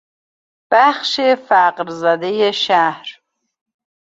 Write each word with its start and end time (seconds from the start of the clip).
بخش 0.71 1.19
فقر 1.47 1.89
زدهی 1.89 2.53
شهر 2.53 3.07